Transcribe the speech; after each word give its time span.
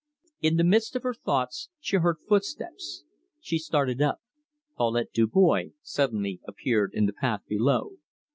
In 0.41 0.55
the 0.55 0.63
midst 0.63 0.95
of 0.95 1.03
her 1.03 1.13
thoughts 1.13 1.69
she 1.79 1.97
heard 1.97 2.17
footsteps. 2.27 3.03
She 3.39 3.59
started 3.59 4.01
up. 4.01 4.19
Paulette 4.75 5.13
Dubois 5.13 5.73
suddenly 5.83 6.41
appeared 6.47 6.95
in 6.95 7.05
the 7.05 7.13
path 7.13 7.41
below. 7.47 7.97